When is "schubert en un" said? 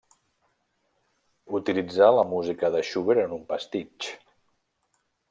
2.89-3.45